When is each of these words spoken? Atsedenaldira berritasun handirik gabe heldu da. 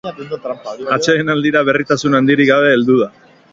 Atsedenaldira 0.95 1.63
berritasun 1.69 2.19
handirik 2.23 2.53
gabe 2.53 2.75
heldu 2.77 2.99
da. 3.05 3.13